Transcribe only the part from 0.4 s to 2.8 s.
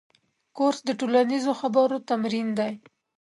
کورس د ټولنیزو خبرو تمرین دی.